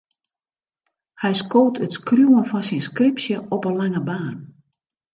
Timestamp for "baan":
4.09-4.37